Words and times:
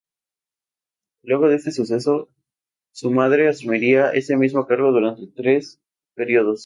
Luego 1.23 1.47
de 1.47 1.57
este 1.57 1.71
suceso 1.71 2.27
su 2.91 3.11
madre 3.11 3.47
asumiría 3.47 4.09
ese 4.09 4.35
mismo 4.35 4.65
cargo 4.65 4.91
durante 4.91 5.27
tres 5.27 5.79
periodos. 6.15 6.59